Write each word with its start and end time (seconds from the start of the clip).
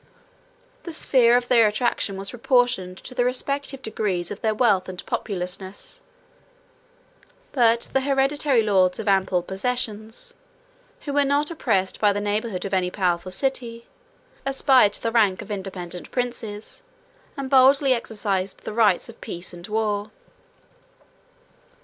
The 0.81 0.93
sphere 0.93 1.37
of 1.37 1.47
their 1.47 1.67
attraction 1.67 2.17
was 2.17 2.31
proportioned 2.31 2.97
to 3.03 3.13
the 3.13 3.23
respective 3.23 3.83
degrees 3.83 4.31
of 4.31 4.41
their 4.41 4.55
wealth 4.55 4.89
and 4.89 5.05
populousness; 5.05 6.01
but 7.51 7.81
the 7.93 8.01
hereditary 8.01 8.63
lords 8.63 8.97
of 8.99 9.07
ample 9.07 9.43
possessions, 9.43 10.33
who 11.01 11.13
were 11.13 11.23
not 11.23 11.51
oppressed 11.51 11.99
by 11.99 12.13
the 12.13 12.19
neighborhood 12.19 12.65
of 12.65 12.73
any 12.73 12.89
powerful 12.89 13.29
city, 13.29 13.85
aspired 14.43 14.93
to 14.93 15.03
the 15.03 15.11
rank 15.11 15.43
of 15.43 15.51
independent 15.51 16.09
princes, 16.09 16.81
and 17.37 17.51
boldly 17.51 17.93
exercised 17.93 18.63
the 18.63 18.73
rights 18.73 19.07
of 19.07 19.21
peace 19.21 19.53
and 19.53 19.67
war. 19.67 20.09